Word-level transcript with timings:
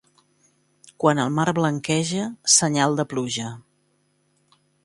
Quan 1.03 1.21
el 1.25 1.29
mar 1.41 1.45
blanqueja, 1.59 2.25
senyal 2.57 3.01
de 3.01 3.09
pluja. 3.15 3.55